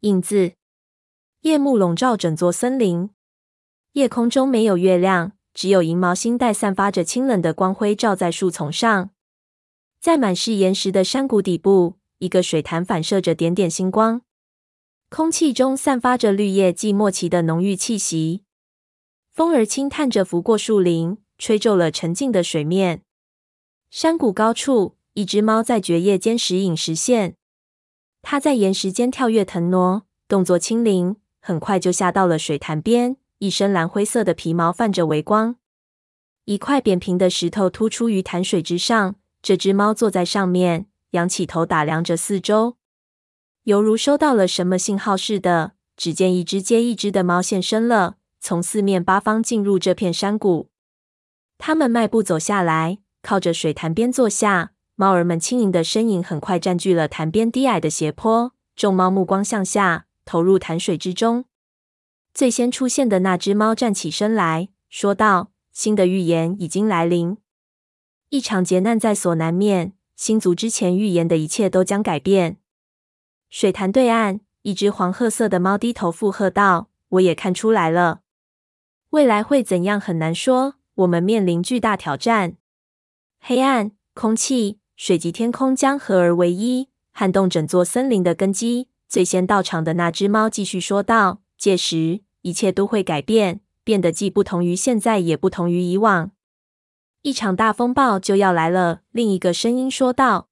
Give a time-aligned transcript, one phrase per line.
[0.00, 0.52] 印字。
[1.42, 3.10] 夜幕笼罩整座森林，
[3.92, 9.10] 夜空中没有月亮，只有银毛星带散发着清冷的光辉，照在树丛上。
[10.00, 14.22] 在满是岩石的山谷底部，一个水潭反射着点点星光，
[15.10, 18.44] 空气中散发着绿叶季末期的浓郁气息。
[19.32, 23.02] 风儿轻叹着拂过树林，吹皱了沉静的水面。
[23.90, 27.36] 山谷高处，一只猫在绝夜间时隐时现。
[28.22, 33.16] 它在岩石间跳跃腾挪，动作轻灵，很快就下到了水潭边。
[33.38, 35.56] 一身蓝灰色的皮毛泛着微光。
[36.44, 42.76] 一块扁平的石头突出于潭水之上，这只猫坐在上面，仰起头打量着四周，
[43.64, 45.72] 犹如收到了什么信号似的。
[45.96, 48.16] 只见一只接一只的猫现身了。
[48.40, 50.70] 从四面八方进入这片山谷，
[51.58, 54.72] 他们迈步走下来，靠着水潭边坐下。
[55.00, 58.52] 猫儿们轻盈的身影很快占据了潭边低矮的斜坡。
[58.76, 61.46] 众猫目光向下，投入潭水之中。
[62.34, 67.38] 最先出现的那只猫站起身来说道：“新的预言已经来临，
[68.28, 69.94] 一场劫难在所难免。
[70.16, 72.58] 星族之前预言的一切都将改变。”
[73.48, 78.20] 水潭对岸，一只黄褐色的猫低头附和道：“我也看出来了。”
[79.08, 80.74] 未来会怎样很难说。
[80.96, 82.58] 我们面临巨大挑战，
[83.40, 88.88] 黑暗、空气、水及天空将合而为一，撼动整座森林的根基。
[89.08, 96.32] 最先到场的那只猫继续说道：“届时，一切都会改变，变得既不同于现在，也不同于以往。
[97.22, 100.48] 一场大风暴就要来了。”另一个声音说道。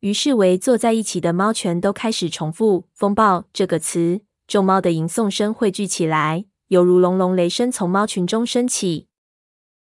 [0.00, 4.22] 于是，围坐在一起的猫全都开始重复“风暴”这个词。
[4.46, 6.46] 众猫的吟诵声汇聚起来。
[6.68, 9.08] 犹如隆隆雷声从猫群中升起，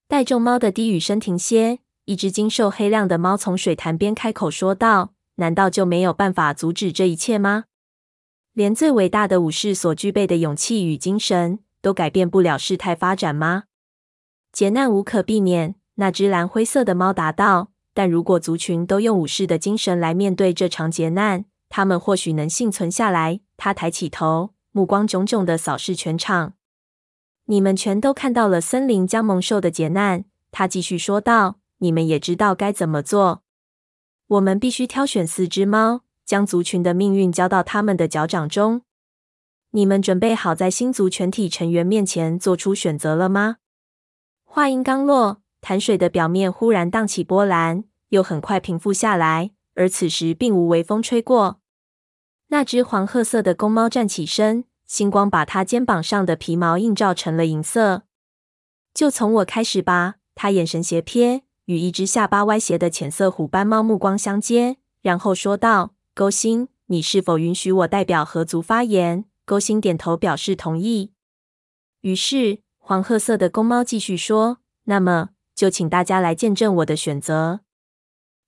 [0.09, 1.80] 待众猫的低语声停歇，
[2.10, 7.66] 一只精瘦黑亮的猫从水潭边开口说道：“难道就没有办法阻止这一切吗？
[8.54, 13.66] 连最伟大的武士所具备的勇气与精神，都改变不了事态发展吗？”
[14.52, 26.53] 劫难无可避免，那只蓝灰色的猫答道：“但如果族群都用武士的精神来面对这场劫难，他们或许能幸存下来。”他抬起头，目光炯炯地扫视全场。
[27.46, 31.59] 你们全都看到了森林将蒙受的劫难，他继续说道。
[31.79, 33.44] 你们也知道该怎么做。
[34.28, 38.84] 我们必须挑选四只猫，将族群的命运交到他们的脚掌中。
[39.72, 43.57] 你们准备好在新族全体成员面前做出选择了吗？
[44.45, 49.51] 话音刚落，潭水的表面忽然荡起波澜，又很快平复下来。
[49.75, 51.62] 而此时并无微风吹过。
[52.47, 54.66] 那只黄褐色的公猫站起身。
[54.85, 58.06] 星光把它肩膀上的皮毛映照成了银色。
[58.91, 60.16] 就从我开始吧。
[60.34, 71.12] 他眼神斜瞥，与一只下巴歪斜的浅色虎斑猫目光相接，然后说道：“勾心，你是否允许我代表河族发言？”勾心点头表示同意。
[72.02, 77.59] 于是黄褐色的公猫继续说：“那么，就请大家来见证我的选择。”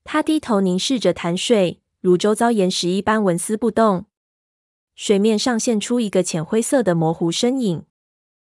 [0.04, 4.08] 他低头凝视着潭水，如周遭岩石一般纹丝不动。
[4.96, 7.86] 水面上现出一个浅灰色的模糊身影，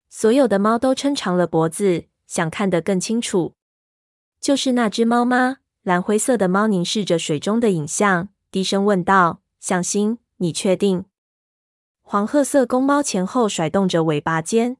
[0.08, 3.56] 所有的猫都撑长了脖子，想看得更清楚。
[4.42, 5.58] 就是那只猫吗？
[5.82, 11.04] 蓝灰色的猫凝视着水中的影像，低声问道：“向心，你确定？”
[12.02, 14.78] 黄褐色公猫前后甩动着尾巴尖。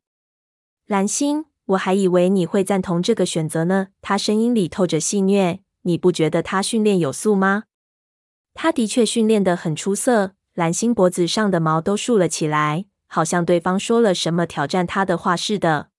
[0.87, 3.91] 蓝星，我还以为你会赞同这个选择呢。
[4.03, 5.61] 他声音里透着戏谑。
[5.83, 7.65] 你不觉得他训练有素吗？
[8.55, 10.33] 他的确训练得很出色。
[10.55, 15.91] 蓝星脖子上的毛都竖了起来，好像对方说了什么挑战他的话似的。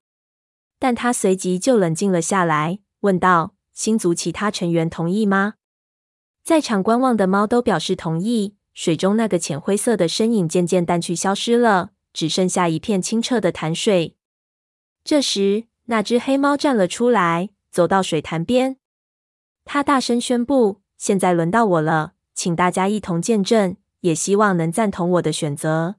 [0.78, 5.54] 但他随即就冷静了下来，问道：“星族其他成员同意吗？”
[6.44, 8.56] 在场观望的猫都表示同意。
[8.74, 14.16] 水中那个浅灰色的身影渐渐淡去，消失了，只剩下一片清澈的潭水。
[15.04, 18.78] 这时，那只黑猫站了出来，走到水潭边。
[19.64, 25.96] 他大声宣布：“现在轮到我了，请大家一同见证。”也希望能赞同我的选择。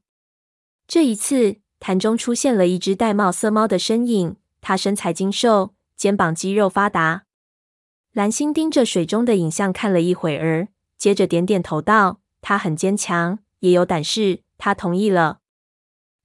[0.86, 7.24] 这一次，潭中出现了一只玳瑁色猫的身影，它身材精瘦，肩膀肌肉发达。
[8.12, 15.40] 蓝星盯着水中的影像看了一会儿，接着点点头道：“它很坚强，也有胆识。”他同意了。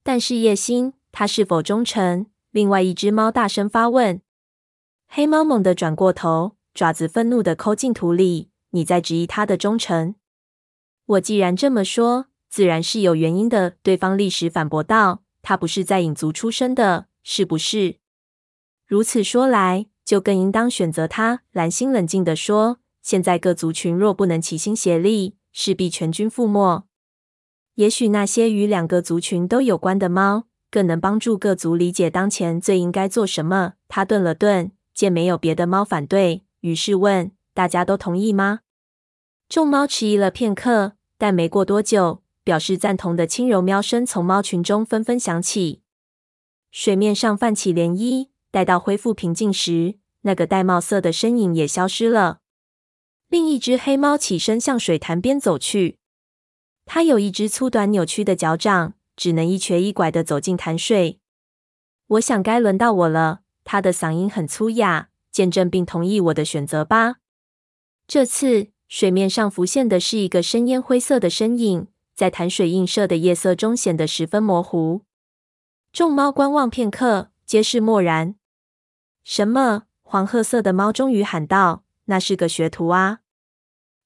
[0.02, 2.26] 但是叶星，它是否忠诚？
[2.50, 4.20] 另外一只猫大声发问。
[5.08, 10.14] 黑猫猛地转过头，爪子愤怒地抠进土里：“你在质疑它的忠诚？”
[11.06, 13.76] 我既然这么说，自然是有原因的。
[13.82, 17.99] 对方立时反驳道：“他不是在影族出生的，是不是？
[18.90, 26.86] 如此说来，就更应当选择他。”蓝星冷静地说：“现在各族群若不能齐心协力，势必全军覆没。
[27.76, 33.74] 也许那些与两个族群都有关的猫，更能帮助各族理解当前最应该做什么。
[33.86, 38.62] 他顿了顿，见没有别的猫反对，于是问：“大家都同意吗？”
[39.48, 45.82] 众猫迟疑了片刻，但没过多久，表示赞同的轻柔喵声从猫群中纷纷响起。
[46.72, 52.40] 水面上泛起涟漪，待到恢复平静时，那个玳瑁色的身影也消失了。
[53.28, 55.98] 另一只黑猫起身向水潭边走去。
[56.84, 61.20] 它有一只粗短扭曲的脚掌，只能一瘸一拐地走进潭水。
[62.08, 63.42] 我想该轮到我了。
[63.62, 67.16] 它的嗓音很粗哑，见证并同意我的选择吧。
[68.08, 71.86] 这次水面上浮现的是一个深烟灰色的身影，
[72.16, 75.02] 在潭水映射的夜色中显得十分模糊。
[75.92, 78.39] 众猫观望片刻，皆是默然。
[79.32, 79.84] 什么？
[80.02, 83.20] 黄褐色的猫终于喊道：“那是个学徒啊！”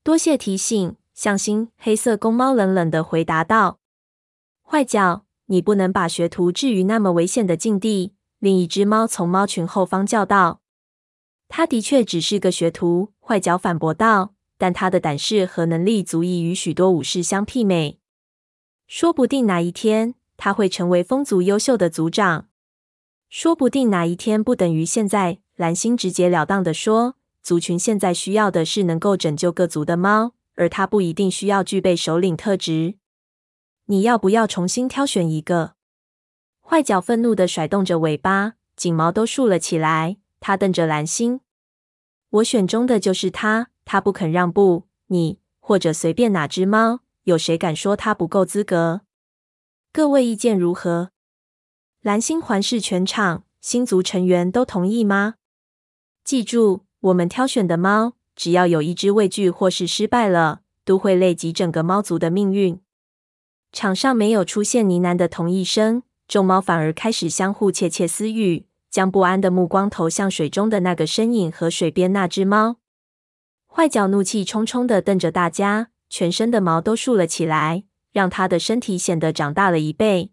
[0.04, 1.70] 多谢提醒，象星。
[1.78, 3.80] 黑色公猫冷冷的回答道
[4.60, 10.60] ：“坏脚，你不能把学徒置于那么危险的境地。”另一只猫从猫群后方叫道
[11.48, 17.98] ：“他的确只是个学徒。”坏脚反驳道：“但他的胆识和能力足以与许多武士相媲美。
[18.86, 22.48] 说不定哪一天。”他会成为风族优秀的族长，
[23.36, 25.40] 说不定哪一天不等于现在。
[25.56, 32.94] 蓝星直截了当的说：“族群现在需要的是能够拯救各族的猫，而它不一定需要具备首领特质。
[33.86, 35.74] 你要不要重新挑选一个？”
[36.62, 40.18] 坏脚愤怒的甩动着尾巴，颈毛都竖了起来。
[40.38, 41.40] 他瞪着蓝星
[42.30, 44.84] ：“我选中的就是他，他不肯让步。
[45.08, 49.00] 你或者随便哪只猫，有谁敢说他不够资格？”
[49.92, 51.10] 各位意见如何？
[52.04, 55.36] 蓝星环视全场，星族成员都同意吗？
[56.22, 62.78] 记住，我们挑选的猫，只要有一只畏惧或是失败了，都会累及整个猫族的命运。
[63.72, 72.76] 场上没有出现呢喃的同意声，众猫反而开始相互窃窃私语，将不安的目光投向水中的那个身影和水边那只猫。
[73.66, 77.84] 坏脚怒气冲冲地瞪着大家，全身的毛都竖了起来。
[78.12, 80.30] 让他的身体显得长大了一倍。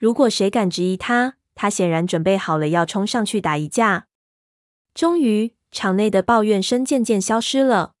[0.00, 4.06] 如果谁敢质疑他，他显然准备好了要冲上去打一架。
[4.94, 7.92] 终于，场内的抱怨声渐渐消失了。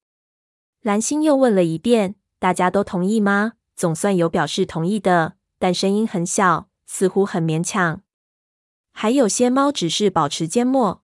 [0.80, 8.00] 蓝星又问了一遍：“大家都同意吗？”总算有表示同意的，但声音很小，似乎很勉强。
[8.92, 11.02] 还有些猫只是保持缄默。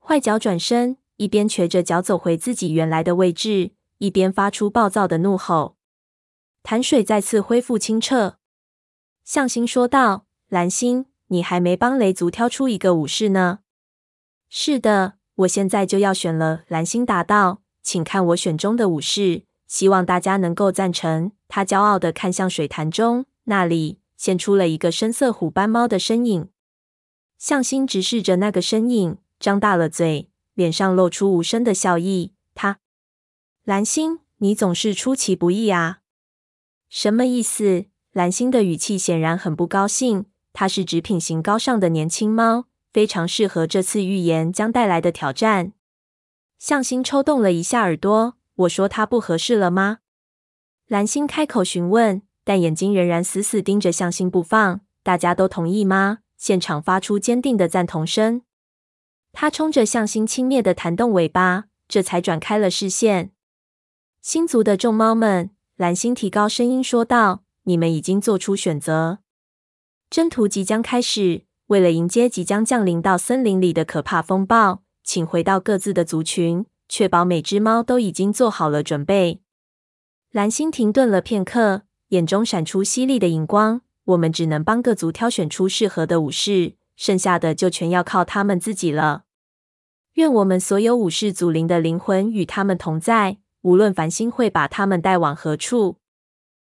[0.00, 5.76] 坏脚转身，一边瘸着脚走回自己原来的位置，一边发出暴躁的怒吼。
[6.64, 8.38] 潭水再次恢复清澈，
[9.28, 13.58] 向星说道：“蓝星，你还没帮雷族挑出一个武士呢。
[14.48, 17.60] ”“是的，我现在就要选了。”蓝星答道。
[17.84, 26.48] “请看我选中的武士，希望大家能够赞成。”他骄傲地看向水潭中，那里现出了一个深色虎斑猫的身影。
[27.36, 32.32] 向星直视着那个身影，张大了嘴，脸上露出无声的笑意。
[32.54, 32.78] 他，
[33.64, 35.98] 蓝星，你总是出其不意啊！
[36.88, 37.84] 什么意思？
[38.18, 40.24] 蓝星的语气显然很不高兴。
[40.52, 45.72] 它是指品行高尚的年轻猫，非常适合这次预言将带来的挑战。
[46.58, 48.34] 向星抽动了一下耳朵。
[48.56, 49.98] 我说它不合适了吗？
[50.88, 54.80] 蓝星开口询问，但眼睛仍然死死盯着向星不放。
[55.04, 56.18] 大家都同意吗？
[56.36, 58.42] 现场发出坚定的赞同声。
[59.32, 63.30] 他冲着向星轻蔑的弹动尾巴，这才转开了视线。
[64.20, 65.50] 星族的众猫们。
[65.76, 69.18] 蓝星提高声音说道：“你们已经做出选择，
[70.08, 71.44] 征途即将开始。
[71.66, 79.42] 为了迎接即将降临到森林里的可怕风暴，请回到各自的族群，确保每只猫都已经做好了准备。”
[80.32, 83.82] 蓝星停顿了片刻，眼中闪出犀利的荧光。
[84.04, 89.24] 我们只能帮各族挑选出适合的武士，剩下的就全要靠他们自己了。
[90.14, 93.36] 愿我们所有武士祖灵的灵魂与他们同在。
[93.60, 95.97] 无论繁星会把他们带往何处，